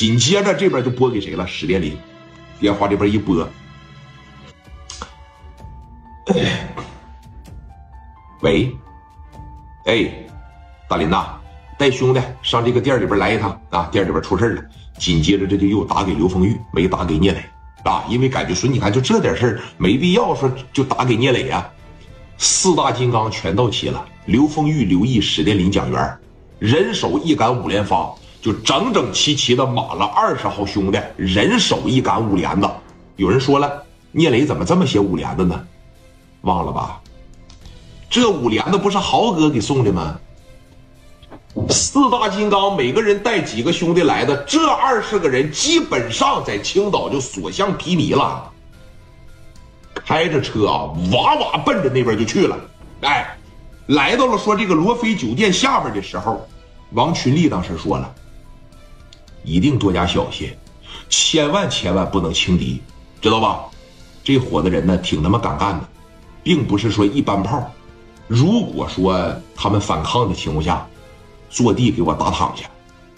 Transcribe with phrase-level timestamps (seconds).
[0.00, 1.46] 紧接着这边就拨给谁了？
[1.46, 1.94] 史殿林，
[2.58, 3.46] 电话这边一拨，
[8.40, 8.74] 喂，
[9.84, 10.10] 哎，
[10.88, 11.38] 大林呐，
[11.76, 13.90] 带兄弟上这个店里边来一趟啊！
[13.92, 14.64] 店里边出事了。
[14.96, 17.44] 紧接着这就又打给刘丰玉，没打给聂磊
[17.84, 21.70] 啊，因为感觉说你看就这点事儿没必要说就打给聂磊呀。
[22.38, 26.18] 四大金刚全到齐了，刘丰玉、刘毅、史殿林、蒋元，
[26.58, 32.68] 人手一杆五连发，就整整齐齐的码了二十号兄弟，人手一杆五连子。
[33.16, 33.82] 有人说了，
[34.12, 35.62] 聂磊怎么这么些五连子呢？
[36.42, 37.00] 忘了吧？
[38.08, 40.18] 这五连子不是豪哥给送的吗？
[41.68, 48.50] 四大金刚每个人带几个兄弟来的，这二十个人基本上在青岛就所向披靡了。
[49.94, 52.58] 开着车啊，哇哇奔着那边就去了。
[53.02, 53.36] 哎，
[53.88, 56.48] 来到了说这个罗非酒店下边的时候，
[56.92, 58.14] 王群力当时说了，
[59.42, 60.54] 一定多加小心，
[61.08, 62.80] 千万千万不能轻敌，
[63.20, 63.64] 知道吧？
[64.22, 65.88] 这伙子人呢，挺他妈敢干的，
[66.42, 67.70] 并不是说一般炮。
[68.28, 70.86] 如果说他们反抗的情况下，
[71.48, 72.64] 坐地给我打躺下，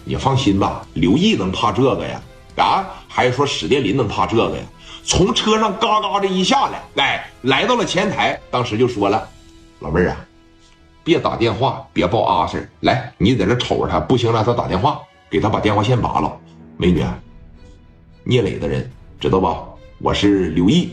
[0.03, 2.21] 你放心吧，刘毅能怕这个呀？
[2.55, 4.63] 啊，还是说史殿林能怕这个呀？
[5.05, 9.27] 从车上嘎嘎的一下来，来来到了前台，当时就说了
[9.79, 10.17] ：“老妹儿啊，
[11.03, 15.01] 别打电话，别报阿 Sir，来，你在这瞅着他，不行让他打电话，
[15.33, 16.31] 给他把电话线拔了。
[16.77, 17.03] 美女，
[18.23, 18.87] 聂磊的人
[19.19, 19.63] 知道吧？
[19.97, 20.91] 我是刘毅，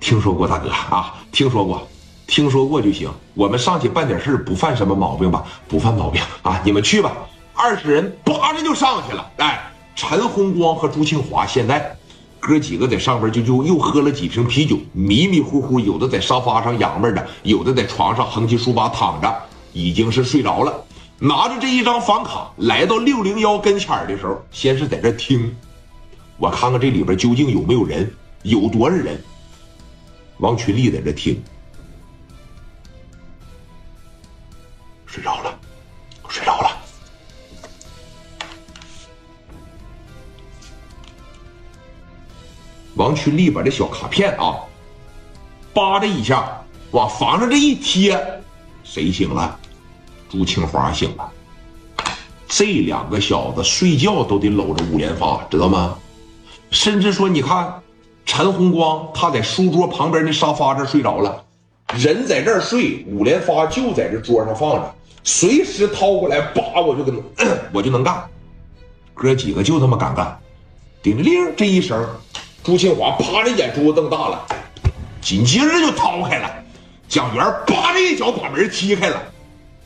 [0.00, 1.86] 听说过大哥啊，听说过。”
[2.26, 5.44] 听说过就行，我们上去办点事不犯什么毛病吧？
[5.68, 6.60] 不犯毛病啊！
[6.64, 7.12] 你们去吧。
[7.54, 9.30] 二十人扒着就上去了。
[9.36, 11.96] 哎，陈红光和朱庆华现在
[12.38, 19.34] 哥几个在上边就就又喝了几瓶啤酒，迷迷糊糊，有的在沙发上仰着，有的在床上横七竖八躺着，
[19.72, 20.84] 已经是睡着了。
[21.20, 25.56] 拿着这一张房卡来到六零幺跟前的时候，先是在这听，
[26.36, 28.08] 我看看这里边究竟有没有人，
[28.42, 29.20] 有多少人。
[30.38, 31.42] 王群力在这听。
[35.06, 35.58] 睡着了，
[36.28, 36.70] 睡着了。
[42.94, 44.60] 王群力把这小卡片啊，
[45.74, 46.62] 扒的一下
[46.92, 48.16] 往房上这一贴，
[48.84, 49.58] 谁醒了？
[50.28, 51.30] 朱清华醒了。
[52.46, 55.96] 这两个小子睡觉都得搂着五连发，知道吗？
[56.70, 57.80] 甚至说，你看
[58.24, 61.44] 陈红光他在书桌旁边的沙发这睡着了，
[61.94, 64.94] 人在这儿睡，五连发就在这桌上放着。
[65.24, 67.22] 随时掏过来，叭，我就跟，
[67.72, 68.24] 我就能干。
[69.14, 70.38] 哥几个就这么敢干。
[71.02, 72.06] 叮铃这一声，
[72.62, 74.46] 朱庆华啪着眼珠子瞪大了，
[75.20, 76.50] 紧接着就掏开了。
[77.08, 79.22] 蒋元叭的一脚把门踢开了。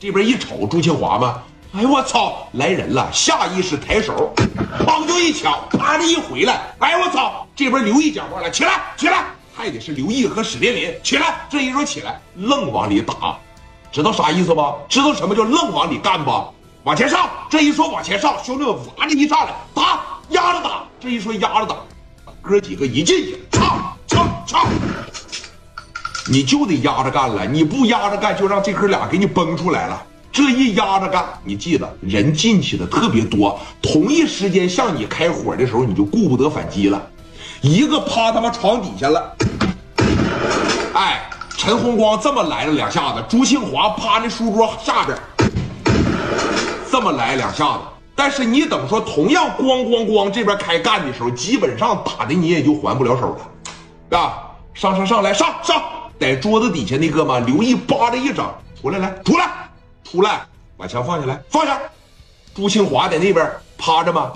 [0.03, 1.41] 这边一瞅，朱庆华吗，
[1.73, 3.09] 哎呦我操，来人了！
[3.13, 4.33] 下意识抬手，
[4.85, 7.47] 砰就一抢，啪的一回来，哎呦我操！
[7.55, 9.23] 这边刘毅讲话了，起来，起来，
[9.55, 11.47] 还得是刘毅和史殿林起来。
[11.49, 13.37] 这一说起来，愣往里打。
[13.93, 14.75] 知道啥意思不？
[14.89, 16.53] 知道什么叫愣往里干不？
[16.83, 17.29] 往前上！
[17.49, 20.83] 这一说往前上，兄弟们哇的一上来打，压着打。
[20.99, 21.77] 这一说压着打，
[22.41, 24.65] 哥几个一进去，唱唱唱，
[26.27, 27.45] 你就得压着干了。
[27.45, 30.03] 你不压着干，就让这哥俩给你崩出来了。
[30.31, 37.01] 这一压着干，你记得人进去的特别多，同一时间向你开火的时候，你就顾不得反击了。
[37.61, 39.35] 一个趴他妈床底下了，
[40.93, 41.29] 哎。
[41.55, 45.17] 陈红光这么来了两下子，朱庆华趴那书桌下边，
[46.91, 47.79] 这么来两下子。
[48.15, 53.37] 但是你等说，同样咣咣咣这边开干的时候，基本上打的你也就还不了手
[54.09, 54.33] 了，啊！
[54.73, 55.81] 上上上来上上，
[56.23, 59.69] 在桌子底下那个嘛，刘毅扒着一掌，出来来出来
[60.05, 60.41] 出来，
[60.77, 61.77] 把枪放下来放下。
[62.55, 64.31] 朱庆华在那边趴着吗，